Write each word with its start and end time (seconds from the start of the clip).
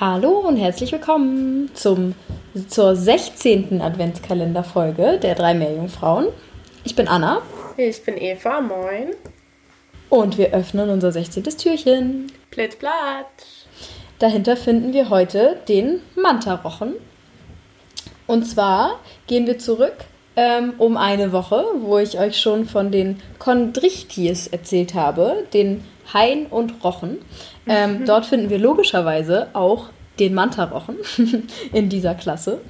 Hallo 0.00 0.40
und 0.40 0.56
herzlich 0.56 0.90
willkommen 0.90 1.70
zum, 1.74 2.16
zur 2.66 2.96
16. 2.96 3.80
Adventskalenderfolge 3.80 5.20
der 5.22 5.36
drei 5.36 5.54
Meerjungfrauen. 5.54 6.30
Ich 6.82 6.96
bin 6.96 7.06
Anna. 7.06 7.42
Ich 7.76 8.02
bin 8.02 8.16
Eva, 8.16 8.60
moin. 8.60 9.10
Und 10.10 10.36
wir 10.36 10.52
öffnen 10.52 10.90
unser 10.90 11.12
16. 11.12 11.44
Türchen. 11.44 12.32
Plitt. 12.50 12.78
Dahinter 14.18 14.56
finden 14.56 14.92
wir 14.92 15.10
heute 15.10 15.60
den 15.68 16.00
Mantarochen. 16.16 16.94
Und 18.26 18.46
zwar 18.46 18.98
gehen 19.28 19.46
wir 19.46 19.60
zurück 19.60 19.94
ähm, 20.34 20.74
um 20.78 20.96
eine 20.96 21.30
Woche, 21.30 21.64
wo 21.82 21.98
ich 21.98 22.18
euch 22.18 22.40
schon 22.40 22.66
von 22.66 22.90
den 22.90 23.22
Chondrichtis 23.38 24.48
erzählt 24.48 24.94
habe, 24.94 25.46
den 25.54 25.84
Hain 26.12 26.46
und 26.46 26.84
Rochen. 26.84 27.18
Ähm, 27.66 28.00
mhm. 28.00 28.06
Dort 28.06 28.26
finden 28.26 28.50
wir 28.50 28.58
logischerweise 28.58 29.48
auch 29.52 29.88
den 30.18 30.34
Mantarochen 30.34 30.96
in 31.72 31.88
dieser 31.88 32.14
Klasse. 32.14 32.60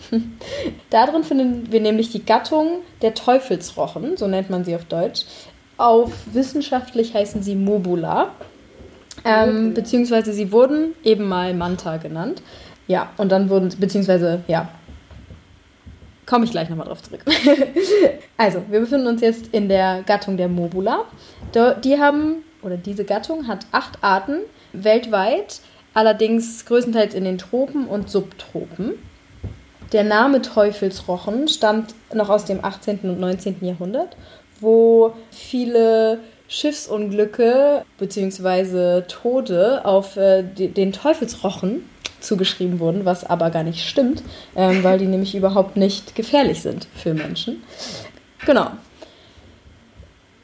Darin 0.90 1.24
finden 1.24 1.70
wir 1.70 1.80
nämlich 1.80 2.10
die 2.10 2.24
Gattung 2.24 2.80
der 3.02 3.14
Teufelsrochen, 3.14 4.16
so 4.16 4.26
nennt 4.26 4.50
man 4.50 4.64
sie 4.64 4.74
auf 4.74 4.84
Deutsch. 4.84 5.24
Auf 5.76 6.12
wissenschaftlich 6.32 7.14
heißen 7.14 7.42
sie 7.42 7.54
Mobula. 7.54 8.30
Ähm. 9.24 9.74
Beziehungsweise 9.74 10.32
sie 10.32 10.52
wurden 10.52 10.94
eben 11.02 11.28
mal 11.28 11.54
Manta 11.54 11.96
genannt. 11.96 12.42
Ja, 12.86 13.10
und 13.16 13.32
dann 13.32 13.48
wurden, 13.48 13.70
beziehungsweise, 13.78 14.42
ja, 14.46 14.68
komme 16.26 16.44
ich 16.44 16.50
gleich 16.50 16.68
nochmal 16.68 16.86
drauf 16.86 17.02
zurück. 17.02 17.24
also, 18.36 18.62
wir 18.68 18.80
befinden 18.80 19.06
uns 19.06 19.20
jetzt 19.20 19.48
in 19.52 19.68
der 19.68 20.02
Gattung 20.02 20.36
der 20.36 20.48
Mobula. 20.48 21.04
Die 21.82 21.98
haben, 21.98 22.44
oder 22.64 22.76
diese 22.76 23.04
Gattung 23.04 23.46
hat 23.46 23.66
acht 23.72 24.02
Arten 24.02 24.38
weltweit, 24.72 25.60
allerdings 25.92 26.64
größtenteils 26.66 27.14
in 27.14 27.24
den 27.24 27.38
Tropen 27.38 27.86
und 27.86 28.10
Subtropen. 28.10 28.94
Der 29.92 30.02
Name 30.02 30.42
Teufelsrochen 30.42 31.46
stammt 31.48 31.94
noch 32.12 32.30
aus 32.30 32.44
dem 32.44 32.64
18. 32.64 33.00
und 33.02 33.20
19. 33.20 33.58
Jahrhundert, 33.60 34.16
wo 34.60 35.12
viele 35.30 36.18
Schiffsunglücke 36.48 37.84
bzw. 37.98 39.02
Tode 39.02 39.84
auf 39.84 40.16
äh, 40.16 40.42
den 40.42 40.92
Teufelsrochen 40.92 41.88
zugeschrieben 42.20 42.80
wurden, 42.80 43.04
was 43.04 43.24
aber 43.24 43.50
gar 43.50 43.62
nicht 43.62 43.86
stimmt, 43.86 44.22
ähm, 44.56 44.82
weil 44.82 44.98
die 44.98 45.06
nämlich 45.06 45.34
überhaupt 45.34 45.76
nicht 45.76 46.14
gefährlich 46.14 46.62
sind 46.62 46.88
für 46.96 47.14
Menschen. 47.14 47.62
Genau. 48.46 48.70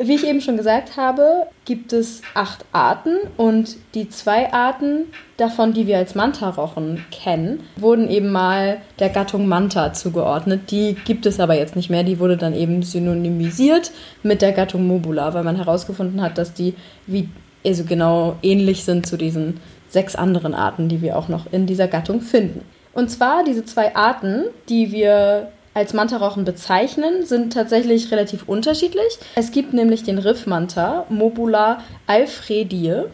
Wie 0.02 0.14
ich 0.14 0.26
eben 0.26 0.40
schon 0.40 0.56
gesagt 0.56 0.96
habe, 0.96 1.48
gibt 1.66 1.92
es 1.92 2.22
acht 2.32 2.64
Arten 2.72 3.16
und 3.36 3.76
die 3.94 4.08
zwei 4.08 4.50
Arten 4.50 5.04
davon, 5.36 5.74
die 5.74 5.86
wir 5.86 5.98
als 5.98 6.14
Manta-Rochen 6.14 7.04
kennen, 7.10 7.60
wurden 7.76 8.08
eben 8.08 8.32
mal 8.32 8.78
der 8.98 9.10
Gattung 9.10 9.46
Manta 9.46 9.92
zugeordnet. 9.92 10.70
Die 10.70 10.96
gibt 11.04 11.26
es 11.26 11.38
aber 11.38 11.54
jetzt 11.54 11.76
nicht 11.76 11.90
mehr. 11.90 12.02
Die 12.02 12.18
wurde 12.18 12.38
dann 12.38 12.54
eben 12.54 12.82
synonymisiert 12.82 13.92
mit 14.22 14.40
der 14.40 14.52
Gattung 14.52 14.86
Mobula, 14.86 15.34
weil 15.34 15.44
man 15.44 15.56
herausgefunden 15.56 16.22
hat, 16.22 16.38
dass 16.38 16.54
die 16.54 16.74
wie 17.06 17.28
also 17.66 17.84
genau 17.84 18.36
ähnlich 18.40 18.84
sind 18.84 19.04
zu 19.04 19.18
diesen 19.18 19.60
sechs 19.90 20.16
anderen 20.16 20.54
Arten, 20.54 20.88
die 20.88 21.02
wir 21.02 21.18
auch 21.18 21.28
noch 21.28 21.52
in 21.52 21.66
dieser 21.66 21.88
Gattung 21.88 22.22
finden. 22.22 22.62
Und 22.94 23.10
zwar 23.10 23.44
diese 23.44 23.66
zwei 23.66 23.94
Arten, 23.94 24.44
die 24.70 24.92
wir 24.92 25.50
als 25.80 25.94
Mantarochen 25.94 26.44
bezeichnen, 26.44 27.24
sind 27.24 27.54
tatsächlich 27.54 28.12
relativ 28.12 28.46
unterschiedlich. 28.46 29.18
Es 29.34 29.50
gibt 29.50 29.72
nämlich 29.72 30.02
den 30.02 30.18
Riffmanta 30.18 31.06
Mobula 31.08 31.82
alfredie 32.06 33.04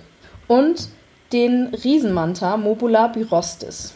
und 0.48 0.89
den 1.33 1.69
Riesenmanta 1.69 2.56
Mobula 2.56 3.06
byrostis. 3.06 3.95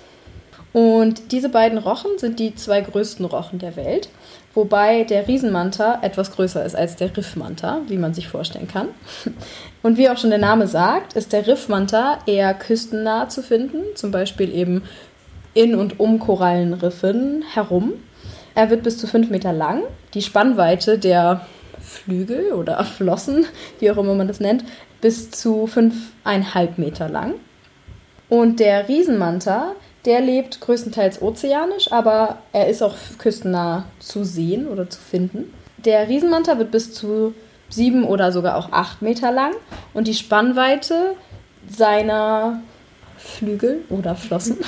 Und 0.73 1.33
diese 1.33 1.49
beiden 1.49 1.79
Rochen 1.79 2.12
sind 2.19 2.39
die 2.39 2.55
zwei 2.55 2.81
größten 2.81 3.25
Rochen 3.25 3.59
der 3.59 3.75
Welt, 3.75 4.09
wobei 4.55 5.03
der 5.03 5.27
Riesenmanta 5.27 5.99
etwas 6.03 6.31
größer 6.31 6.65
ist 6.65 6.77
als 6.77 6.95
der 6.95 7.17
Riffmanta, 7.17 7.81
wie 7.89 7.99
man 7.99 8.15
sich 8.15 8.28
vorstellen 8.28 8.69
kann. 8.69 8.89
Und 9.83 9.99
wie 9.99 10.09
auch 10.09 10.17
schon 10.17 10.31
der 10.31 10.39
Name 10.39 10.69
sagt, 10.69 11.15
ist 11.15 11.33
der 11.33 11.49
Riffmanta 11.49 12.19
eher 12.27 12.55
küstennah 12.55 13.28
zu 13.28 13.43
finden, 13.43 13.78
zum 13.97 14.12
Beispiel 14.12 14.55
eben 14.55 14.84
in 15.55 15.75
und 15.75 15.99
um 15.99 16.21
Korallenriffen 16.21 17.43
herum. 17.43 17.94
Er 18.55 18.71
wird 18.71 18.83
bis 18.83 18.99
zu 18.99 19.06
5 19.06 19.31
Meter 19.31 19.53
lang. 19.53 19.83
Die 20.15 20.22
Spannweite 20.22 20.99
der 20.99 21.47
Flügel 21.81 22.53
oder 22.53 22.84
Flossen, 22.84 23.47
wie 23.78 23.91
auch 23.91 23.97
immer 23.97 24.15
man 24.15 24.28
das 24.28 24.41
nennt, 24.41 24.65
bis 25.00 25.31
zu 25.31 25.65
5,5 25.65 26.69
Meter 26.77 27.09
lang. 27.09 27.34
Und 28.28 28.61
der 28.61 28.88
Riesenmanta 28.88 29.75
der 30.05 30.21
lebt 30.21 30.61
größtenteils 30.61 31.21
ozeanisch, 31.21 31.93
aber 31.93 32.38
er 32.53 32.69
ist 32.69 32.83
auch 32.83 32.94
küstennah 33.19 33.84
zu 33.99 34.25
sehen 34.25 34.67
oder 34.67 34.88
zu 34.88 35.00
finden. 35.00 35.53
Der 35.77 36.09
Riesenmanta 36.09 36.59
wird 36.59 36.71
bis 36.71 36.94
zu 36.94 37.34
sieben 37.69 38.05
oder 38.05 38.32
sogar 38.32 38.56
auch 38.56 38.72
acht 38.72 39.03
Meter 39.03 39.31
lang 39.31 39.53
und 39.93 40.09
die 40.09 40.15
Spannweite 40.15 41.17
seiner 41.69 42.62
Flügel 43.22 43.81
oder 43.91 44.16
Flossen 44.16 44.58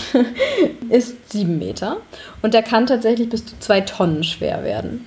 ist 0.90 1.32
sieben 1.32 1.58
Meter 1.58 1.98
und 2.42 2.54
er 2.54 2.62
kann 2.62 2.86
tatsächlich 2.86 3.28
bis 3.28 3.46
zu 3.46 3.58
zwei 3.58 3.80
Tonnen 3.80 4.24
schwer 4.24 4.62
werden. 4.62 5.06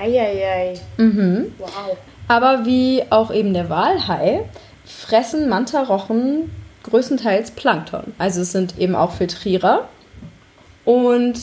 Eieiei. 0.00 0.74
Mhm. 0.96 1.52
Wow. 1.58 1.96
Aber 2.28 2.64
wie 2.64 3.02
auch 3.10 3.32
eben 3.32 3.52
der 3.52 3.68
Walhai 3.68 4.44
fressen 4.84 5.48
Mantarochen 5.48 6.50
größtenteils 6.84 7.50
Plankton. 7.52 8.14
Also 8.18 8.42
es 8.42 8.52
sind 8.52 8.78
eben 8.78 8.94
auch 8.94 9.12
Filtrierer. 9.12 9.88
Und 10.84 11.38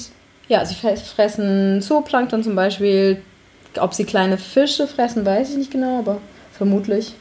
ja, 0.47 0.65
sie 0.65 0.75
fressen 0.75 1.81
Zooplankton 1.81 2.43
zum 2.43 2.55
Beispiel. 2.55 3.21
Ob 3.79 3.93
sie 3.93 4.05
kleine 4.05 4.37
Fische 4.37 4.85
fressen, 4.87 5.25
weiß 5.25 5.51
ich 5.51 5.57
nicht 5.57 5.71
genau, 5.71 5.99
aber 5.99 6.17
vermutlich. 6.51 7.13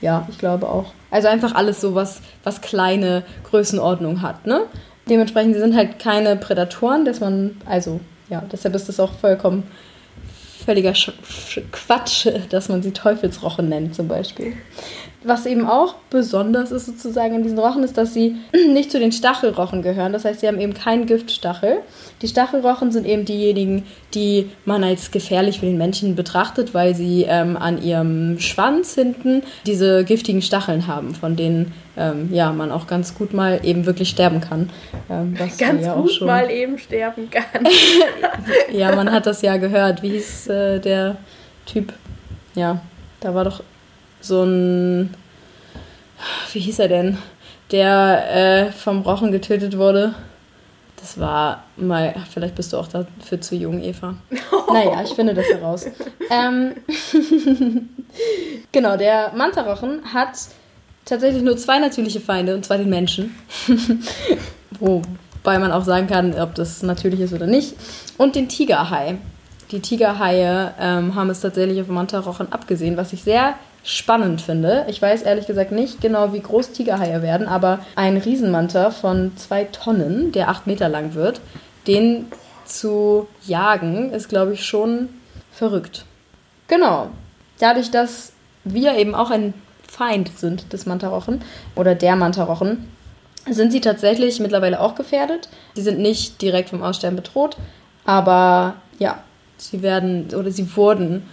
Ja, 0.00 0.26
ich 0.30 0.38
glaube 0.38 0.68
auch. 0.68 0.92
Also 1.14 1.28
einfach 1.28 1.54
alles 1.54 1.80
so, 1.80 1.94
was, 1.94 2.22
was 2.42 2.60
kleine 2.60 3.22
Größenordnung 3.48 4.20
hat, 4.20 4.48
ne? 4.48 4.62
Dementsprechend, 5.08 5.54
sie 5.54 5.60
sind 5.60 5.76
halt 5.76 6.00
keine 6.00 6.34
Prädatoren, 6.34 7.04
dass 7.04 7.20
man, 7.20 7.56
also 7.66 8.00
ja, 8.28 8.42
deshalb 8.50 8.74
ist 8.74 8.88
das 8.88 8.98
auch 8.98 9.12
vollkommen 9.12 9.62
völliger 10.64 10.92
Quatsch, 11.70 12.26
dass 12.50 12.68
man 12.68 12.82
sie 12.82 12.90
Teufelsroche 12.90 13.62
nennt 13.62 13.94
zum 13.94 14.08
Beispiel. 14.08 14.54
Was 15.24 15.46
eben 15.46 15.66
auch 15.66 15.94
besonders 16.10 16.70
ist 16.70 16.86
sozusagen 16.86 17.34
in 17.34 17.42
diesen 17.42 17.58
Rochen, 17.58 17.82
ist, 17.82 17.96
dass 17.96 18.12
sie 18.12 18.36
nicht 18.72 18.90
zu 18.90 18.98
den 18.98 19.10
Stachelrochen 19.12 19.82
gehören. 19.82 20.12
Das 20.12 20.24
heißt, 20.24 20.40
sie 20.40 20.48
haben 20.48 20.60
eben 20.60 20.74
keinen 20.74 21.06
Giftstachel. 21.06 21.78
Die 22.22 22.28
Stachelrochen 22.28 22.92
sind 22.92 23.06
eben 23.06 23.24
diejenigen, 23.24 23.84
die 24.14 24.50
man 24.64 24.84
als 24.84 25.10
gefährlich 25.10 25.60
für 25.60 25.66
den 25.66 25.78
Menschen 25.78 26.14
betrachtet, 26.14 26.74
weil 26.74 26.94
sie 26.94 27.24
ähm, 27.28 27.56
an 27.56 27.82
ihrem 27.82 28.38
Schwanz 28.38 28.94
hinten 28.94 29.42
diese 29.66 30.04
giftigen 30.04 30.42
Stacheln 30.42 30.86
haben, 30.86 31.14
von 31.14 31.36
denen 31.36 31.72
ähm, 31.96 32.28
ja, 32.32 32.52
man 32.52 32.70
auch 32.70 32.86
ganz 32.86 33.14
gut 33.14 33.32
mal 33.32 33.60
eben 33.62 33.86
wirklich 33.86 34.10
sterben 34.10 34.40
kann. 34.40 34.70
Ähm, 35.08 35.34
ganz 35.34 35.58
ja 35.58 35.94
gut 35.94 36.12
schon... 36.12 36.26
mal 36.26 36.50
eben 36.50 36.78
sterben 36.78 37.30
kann. 37.30 37.66
ja, 38.72 38.94
man 38.94 39.10
hat 39.10 39.26
das 39.26 39.42
ja 39.42 39.56
gehört. 39.56 40.02
Wie 40.02 40.10
hieß 40.10 40.48
äh, 40.48 40.80
der 40.80 41.16
Typ? 41.66 41.92
Ja, 42.54 42.80
da 43.20 43.34
war 43.34 43.44
doch 43.44 43.62
so 44.24 44.42
ein, 44.42 45.14
wie 46.52 46.60
hieß 46.60 46.78
er 46.78 46.88
denn, 46.88 47.18
der 47.70 48.68
äh, 48.68 48.72
vom 48.72 49.02
Rochen 49.02 49.32
getötet 49.32 49.76
wurde. 49.76 50.14
Das 50.96 51.18
war 51.18 51.64
mal, 51.76 52.14
vielleicht 52.32 52.54
bist 52.54 52.72
du 52.72 52.78
auch 52.78 52.88
dafür 52.88 53.40
zu 53.40 53.54
jung, 53.54 53.82
Eva. 53.82 54.14
Naja, 54.72 55.02
ich 55.04 55.10
finde 55.10 55.34
das 55.34 55.46
heraus. 55.46 55.86
ähm, 56.30 56.72
genau, 58.72 58.96
der 58.96 59.32
Mantarochen 59.36 60.00
hat 60.12 60.30
tatsächlich 61.04 61.42
nur 61.42 61.56
zwei 61.58 61.78
natürliche 61.78 62.20
Feinde, 62.20 62.54
und 62.54 62.64
zwar 62.64 62.78
den 62.78 62.88
Menschen. 62.88 63.34
Wobei 64.80 65.58
man 65.58 65.70
auch 65.70 65.84
sagen 65.84 66.06
kann, 66.06 66.38
ob 66.40 66.54
das 66.54 66.82
natürlich 66.82 67.20
ist 67.20 67.34
oder 67.34 67.46
nicht. 67.46 67.74
Und 68.16 68.34
den 68.34 68.48
Tigerhai. 68.48 69.18
Die 69.70 69.80
Tigerhaie 69.80 70.72
ähm, 70.80 71.14
haben 71.14 71.30
es 71.30 71.40
tatsächlich 71.40 71.80
auf 71.80 71.88
Mantarochen 71.88 72.52
abgesehen, 72.52 72.96
was 72.96 73.12
ich 73.12 73.22
sehr 73.22 73.54
spannend 73.84 74.40
finde. 74.40 74.86
Ich 74.88 75.00
weiß 75.00 75.22
ehrlich 75.22 75.46
gesagt 75.46 75.70
nicht 75.70 76.00
genau, 76.00 76.32
wie 76.32 76.40
groß 76.40 76.72
Tigerhaie 76.72 77.22
werden, 77.22 77.46
aber 77.46 77.80
ein 77.96 78.16
Riesenmanta 78.16 78.90
von 78.90 79.36
zwei 79.36 79.64
Tonnen, 79.64 80.32
der 80.32 80.48
acht 80.48 80.66
Meter 80.66 80.88
lang 80.88 81.14
wird, 81.14 81.40
den 81.86 82.26
zu 82.64 83.28
jagen, 83.46 84.10
ist, 84.10 84.30
glaube 84.30 84.54
ich, 84.54 84.64
schon 84.64 85.10
verrückt. 85.52 86.06
Genau. 86.66 87.10
Dadurch, 87.58 87.90
dass 87.90 88.32
wir 88.64 88.96
eben 88.96 89.14
auch 89.14 89.30
ein 89.30 89.52
Feind 89.86 90.36
sind 90.36 90.72
des 90.72 90.86
Mantarochen 90.86 91.42
oder 91.76 91.94
der 91.94 92.16
Mantarochen, 92.16 92.88
sind 93.48 93.70
sie 93.70 93.82
tatsächlich 93.82 94.40
mittlerweile 94.40 94.80
auch 94.80 94.94
gefährdet. 94.94 95.50
Sie 95.74 95.82
sind 95.82 95.98
nicht 95.98 96.40
direkt 96.40 96.70
vom 96.70 96.82
Aussterben 96.82 97.16
bedroht, 97.16 97.58
aber 98.06 98.76
ja, 98.98 99.18
sie 99.58 99.82
werden 99.82 100.28
oder 100.34 100.50
sie 100.50 100.74
wurden 100.74 101.28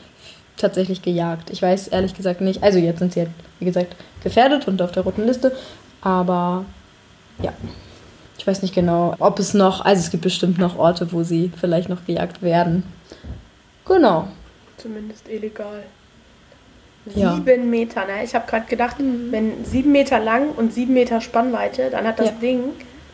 tatsächlich 0.62 1.02
gejagt. 1.02 1.50
Ich 1.50 1.62
weiß 1.62 1.90
ehrlich 1.90 2.16
gesagt 2.16 2.42
nicht. 2.42 2.64
Also 2.64 2.80
jetzt 2.80 3.00
sind 3.00 3.14
sie, 3.14 3.22
halt, 3.22 3.32
wie 3.60 3.66
gesagt, 3.66 3.96
gefährdet 4.24 4.68
und 4.68 4.82
auf 4.82 4.92
der 4.92 5.04
roten 5.04 5.26
Liste. 5.26 5.56
Aber 6.02 6.66
ja, 7.42 7.54
Ich 8.38 8.48
weiß 8.48 8.62
nicht 8.62 8.74
genau, 8.74 9.16
ob 9.20 9.40
es 9.40 9.54
noch, 9.54 9.86
also 9.86 10.00
es 10.00 10.10
gibt 10.10 10.24
bestimmt 10.24 10.58
noch 10.58 10.78
Orte, 10.78 11.12
wo 11.12 11.24
sie 11.24 11.52
vielleicht 11.60 11.90
noch 11.90 12.06
gejagt 12.06 12.42
werden. 12.42 12.84
Genau. 13.86 14.28
Zumindest 14.78 15.28
illegal. 15.28 15.84
Ja. 17.16 17.36
Sieben 17.36 17.70
Meter, 17.70 18.06
ne? 18.06 18.24
Ich 18.24 18.36
habe 18.36 18.48
gerade 18.48 18.68
gedacht, 18.68 19.00
mhm. 19.00 19.32
wenn 19.32 19.66
sieben 19.66 19.92
Meter 19.92 20.20
lang 20.20 20.50
und 20.52 20.74
sieben 20.74 20.94
Meter 20.94 21.20
Spannweite, 21.20 21.90
dann 21.90 22.06
hat 22.06 22.20
das 22.20 22.28
ja. 22.28 22.36
Ding, 22.42 22.64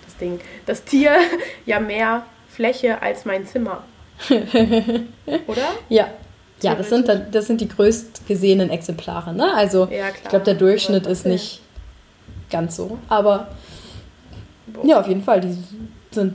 das 0.06 0.18
Ding, 0.18 0.40
das 0.66 0.84
Tier 0.84 1.16
ja 1.66 1.80
mehr 1.80 2.24
Fläche 2.50 3.02
als 3.02 3.26
mein 3.26 3.46
Zimmer. 3.46 3.84
Oder? 4.30 5.70
Ja. 5.90 6.08
Ja, 6.62 6.76
das 6.76 6.90
sind, 6.90 7.08
das 7.32 7.46
sind 7.46 7.62
die 7.62 7.68
größt 7.68 8.28
gesehenen 8.28 8.70
Exemplare. 8.70 9.34
Ne? 9.34 9.54
Also 9.54 9.88
ja, 9.92 10.10
ich 10.10 10.30
glaube, 10.30 10.46
der 10.46 10.56
Durchschnitt 10.56 11.06
ist 11.06 11.26
nicht 11.26 11.62
ganz 12.50 12.76
so. 12.76 12.98
Aber 13.10 13.50
Boah. 14.66 14.86
ja, 14.86 15.00
auf 15.00 15.08
jeden 15.08 15.24
Fall, 15.24 15.42
die 15.42 15.56
sind 16.12 16.34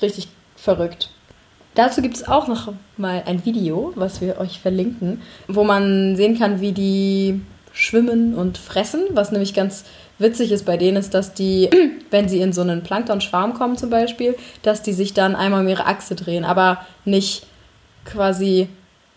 richtig 0.00 0.28
verrückt. 0.56 1.10
Dazu 1.74 2.02
gibt 2.02 2.16
es 2.16 2.28
auch 2.28 2.48
noch 2.48 2.72
mal 2.96 3.22
ein 3.24 3.44
Video, 3.46 3.92
was 3.94 4.20
wir 4.20 4.38
euch 4.38 4.60
verlinken, 4.60 5.22
wo 5.48 5.64
man 5.64 6.16
sehen 6.16 6.38
kann, 6.38 6.60
wie 6.60 6.72
die 6.72 7.40
schwimmen 7.72 8.34
und 8.34 8.58
fressen. 8.58 9.04
Was 9.10 9.32
nämlich 9.32 9.54
ganz 9.54 9.84
witzig 10.18 10.52
ist 10.52 10.66
bei 10.66 10.76
denen, 10.76 10.98
ist, 10.98 11.14
dass 11.14 11.32
die, 11.32 11.70
wenn 12.10 12.28
sie 12.28 12.40
in 12.40 12.52
so 12.52 12.60
einen 12.60 12.82
Plankton-Schwarm 12.82 13.54
kommen 13.54 13.78
zum 13.78 13.90
Beispiel, 13.90 14.36
dass 14.62 14.82
die 14.82 14.92
sich 14.92 15.14
dann 15.14 15.34
einmal 15.34 15.62
um 15.62 15.68
ihre 15.68 15.86
Achse 15.86 16.14
drehen, 16.14 16.44
aber 16.44 16.84
nicht 17.04 17.46
quasi 18.04 18.68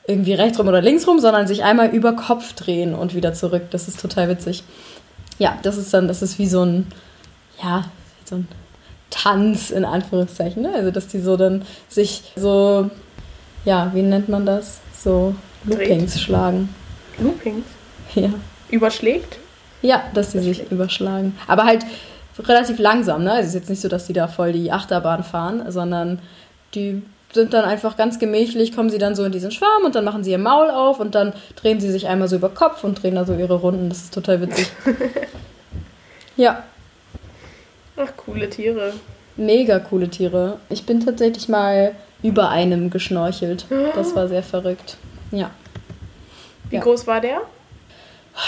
irgendwie 0.07 0.33
rechts 0.33 0.59
rum 0.59 0.67
oder 0.67 0.81
links 0.81 1.07
rum, 1.07 1.19
sondern 1.19 1.47
sich 1.47 1.63
einmal 1.63 1.89
über 1.89 2.13
Kopf 2.13 2.53
drehen 2.53 2.93
und 2.93 3.15
wieder 3.15 3.33
zurück. 3.33 3.63
Das 3.71 3.87
ist 3.87 3.99
total 3.99 4.29
witzig. 4.29 4.63
Ja, 5.39 5.57
das 5.63 5.77
ist 5.77 5.93
dann, 5.93 6.07
das 6.07 6.21
ist 6.21 6.39
wie 6.39 6.47
so 6.47 6.63
ein, 6.63 6.87
ja, 7.61 7.85
so 8.23 8.35
ein 8.35 8.47
Tanz 9.09 9.71
in 9.71 9.85
Anführungszeichen. 9.85 10.61
Ne? 10.61 10.71
Also, 10.73 10.91
dass 10.91 11.07
die 11.07 11.19
so 11.19 11.37
dann 11.37 11.63
sich 11.89 12.33
so, 12.35 12.89
ja, 13.65 13.91
wie 13.93 14.01
nennt 14.01 14.29
man 14.29 14.45
das? 14.45 14.79
So 14.95 15.35
Loopings 15.63 16.13
Dreht. 16.13 16.21
schlagen. 16.21 16.69
Loopings? 17.17 17.65
Ja. 18.13 18.29
Überschlägt? 18.69 19.39
Ja, 19.81 20.03
dass 20.13 20.31
sie 20.31 20.39
sich 20.39 20.71
überschlagen. 20.71 21.37
Aber 21.47 21.65
halt 21.65 21.85
relativ 22.39 22.79
langsam, 22.79 23.23
ne? 23.23 23.31
Also 23.31 23.41
es 23.41 23.47
ist 23.49 23.55
jetzt 23.55 23.69
nicht 23.69 23.81
so, 23.81 23.87
dass 23.87 24.07
die 24.07 24.13
da 24.13 24.27
voll 24.27 24.51
die 24.51 24.71
Achterbahn 24.71 25.23
fahren, 25.23 25.71
sondern 25.71 26.19
die 26.73 27.01
sind 27.35 27.53
dann 27.53 27.65
einfach 27.65 27.95
ganz 27.97 28.17
gemächlich, 28.17 28.75
kommen 28.75 28.89
sie 28.89 28.97
dann 28.97 29.13
so 29.13 29.23
in 29.23 29.31
diesen 29.31 29.51
Schwarm 29.51 29.83
und 29.85 29.93
dann 29.93 30.03
machen 30.03 30.23
sie 30.23 30.31
ihr 30.31 30.39
Maul 30.39 30.71
auf 30.71 30.99
und 30.99 31.13
dann 31.13 31.33
drehen 31.55 31.79
sie 31.79 31.91
sich 31.91 32.07
einmal 32.07 32.27
so 32.27 32.37
über 32.37 32.49
Kopf 32.49 32.83
und 32.83 33.01
drehen 33.03 33.13
da 33.13 33.25
so 33.25 33.35
ihre 33.35 33.55
Runden. 33.55 33.89
Das 33.89 33.99
ist 33.99 34.13
total 34.13 34.41
witzig. 34.41 34.71
ja. 36.35 36.63
Ach, 37.97 38.11
coole 38.17 38.49
Tiere. 38.49 38.93
Mega 39.37 39.79
coole 39.79 40.09
Tiere. 40.09 40.57
Ich 40.69 40.85
bin 40.85 41.05
tatsächlich 41.05 41.47
mal 41.47 41.93
über 42.23 42.49
einem 42.49 42.89
geschnorchelt. 42.89 43.65
Das 43.93 44.15
war 44.15 44.27
sehr 44.27 44.43
verrückt. 44.43 44.97
Ja. 45.31 45.51
Wie 46.69 46.77
ja. 46.77 46.81
groß 46.81 47.05
war 47.05 47.21
der? 47.21 47.41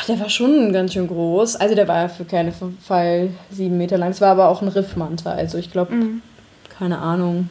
Der 0.08 0.20
war 0.20 0.30
schon 0.30 0.74
ganz 0.74 0.94
schön 0.94 1.08
groß. 1.08 1.58
Also 1.58 1.76
der 1.76 1.88
war 1.88 2.10
für 2.10 2.26
keinen 2.26 2.54
Fall 2.82 3.30
sieben 3.52 3.78
Meter 3.78 3.98
lang. 3.98 4.12
Es 4.12 4.22
war 4.22 4.32
aber 4.32 4.50
auch 4.50 4.62
ein 4.62 4.68
Riffmanta. 4.68 5.32
Also 5.32 5.58
ich 5.58 5.72
glaube, 5.72 5.94
mhm. 5.94 6.22
keine 6.78 6.98
Ahnung, 7.00 7.50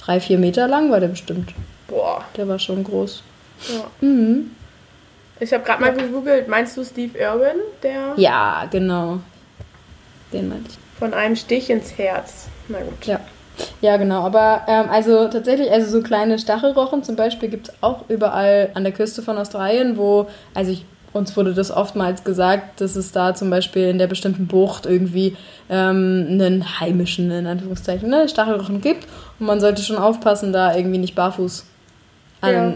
drei, 0.00 0.20
vier 0.20 0.38
Meter 0.38 0.66
lang 0.68 0.90
war 0.90 1.00
der 1.00 1.08
bestimmt. 1.08 1.52
Boah. 1.88 2.24
Der 2.36 2.48
war 2.48 2.58
schon 2.58 2.84
groß. 2.84 3.22
Ja. 3.68 4.06
Mhm. 4.06 4.50
Ich 5.40 5.52
habe 5.52 5.64
gerade 5.64 5.80
mal 5.80 5.94
gegoogelt. 5.94 6.48
Meinst 6.48 6.76
du 6.76 6.84
Steve 6.84 7.18
Irwin? 7.18 7.60
Der 7.82 8.14
ja, 8.16 8.66
genau. 8.70 9.20
Den 10.32 10.48
meinte 10.48 10.70
ich. 10.70 10.78
Von 10.98 11.14
einem 11.14 11.34
Stich 11.36 11.70
ins 11.70 11.96
Herz. 11.96 12.48
Na 12.68 12.80
gut. 12.80 13.06
Ja. 13.06 13.20
Ja, 13.80 13.96
genau. 13.96 14.24
Aber 14.24 14.62
ähm, 14.68 14.88
also 14.90 15.28
tatsächlich, 15.28 15.70
also 15.70 15.90
so 15.90 16.02
kleine 16.02 16.38
Stachelrochen 16.38 17.02
zum 17.02 17.16
Beispiel 17.16 17.48
gibt 17.48 17.68
es 17.68 17.74
auch 17.82 18.08
überall 18.08 18.70
an 18.74 18.84
der 18.84 18.92
Küste 18.92 19.22
von 19.22 19.36
Australien, 19.36 19.96
wo, 19.96 20.28
also 20.54 20.70
ich 20.72 20.84
uns 21.12 21.36
wurde 21.36 21.54
das 21.54 21.70
oftmals 21.70 22.22
gesagt, 22.22 22.80
dass 22.80 22.96
es 22.96 23.12
da 23.12 23.34
zum 23.34 23.50
Beispiel 23.50 23.88
in 23.88 23.98
der 23.98 24.06
bestimmten 24.06 24.46
Bucht 24.46 24.86
irgendwie 24.86 25.36
ähm, 25.68 26.26
einen 26.28 26.80
heimischen, 26.80 27.30
in 27.30 27.46
Anführungszeichen, 27.46 28.08
ne, 28.08 28.28
Stachelrochen 28.28 28.80
gibt. 28.80 29.06
Und 29.38 29.46
man 29.46 29.60
sollte 29.60 29.82
schon 29.82 29.96
aufpassen, 29.96 30.52
da 30.52 30.74
irgendwie 30.74 30.98
nicht 30.98 31.14
barfuß 31.14 31.64
an, 32.42 32.52
ja. 32.52 32.74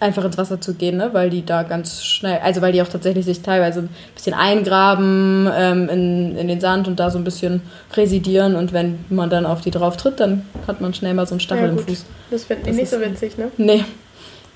einfach 0.00 0.24
ins 0.24 0.36
Wasser 0.36 0.60
zu 0.60 0.74
gehen, 0.74 0.96
ne? 0.96 1.10
weil 1.12 1.30
die 1.30 1.46
da 1.46 1.62
ganz 1.62 2.02
schnell, 2.02 2.40
also 2.42 2.60
weil 2.62 2.72
die 2.72 2.82
auch 2.82 2.88
tatsächlich 2.88 3.24
sich 3.24 3.42
teilweise 3.42 3.80
ein 3.80 3.88
bisschen 4.14 4.34
eingraben 4.34 5.48
ähm, 5.54 5.88
in, 5.88 6.36
in 6.36 6.48
den 6.48 6.60
Sand 6.60 6.88
und 6.88 6.98
da 6.98 7.10
so 7.10 7.18
ein 7.18 7.24
bisschen 7.24 7.62
residieren. 7.94 8.56
Und 8.56 8.72
wenn 8.72 9.04
man 9.08 9.30
dann 9.30 9.46
auf 9.46 9.60
die 9.60 9.70
drauf 9.70 9.96
tritt, 9.96 10.18
dann 10.18 10.42
hat 10.66 10.80
man 10.80 10.94
schnell 10.94 11.14
mal 11.14 11.26
so 11.26 11.34
einen 11.34 11.40
Stachel 11.40 11.66
ja, 11.66 11.70
im 11.70 11.78
Fuß. 11.78 12.04
Das 12.30 12.44
finden 12.44 12.64
die 12.64 12.72
nicht 12.72 12.90
so 12.90 13.00
witzig, 13.00 13.38
ne? 13.38 13.52
Nee. 13.56 13.84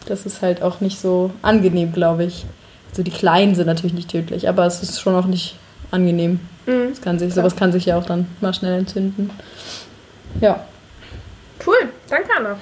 Das 0.07 0.27
ist 0.27 0.43
halt 0.43 0.63
auch 0.63 0.81
nicht 0.81 0.99
so 0.99 1.31
angenehm, 1.43 1.93
glaube 1.93 2.25
ich. 2.25 2.47
So 2.93 3.03
die 3.03 3.11
kleinen 3.11 3.55
sind 3.55 3.67
natürlich 3.67 3.95
nicht 3.95 4.11
tödlich, 4.11 4.49
aber 4.49 4.67
es 4.67 4.83
ist 4.83 5.01
schon 5.01 5.15
auch 5.15 5.27
nicht 5.27 5.57
angenehm. 5.91 6.41
Mhm. 6.67 6.91
Das 6.91 7.01
kann 7.01 7.19
sich, 7.19 7.33
sowas 7.35 7.57
kann 7.57 7.73
sich 7.73 7.87
ja 7.87 7.97
auch 7.97 8.07
dann 8.07 8.27
mal 8.41 8.55
schnell 8.55 8.79
entzünden. 8.79 9.31
Ja. 10.41 10.65
Cool, 11.67 11.89
danke 12.09 12.31
Anna. 12.37 12.57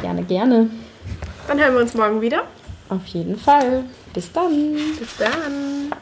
Gerne, 0.00 0.22
gerne. 0.24 0.70
Dann 1.48 1.58
hören 1.58 1.74
wir 1.74 1.80
uns 1.80 1.94
morgen 1.94 2.20
wieder. 2.20 2.44
Auf 2.88 3.06
jeden 3.06 3.38
Fall. 3.38 3.84
Bis 4.14 4.32
dann. 4.32 4.74
Bis 4.98 5.16
dann. 5.16 5.92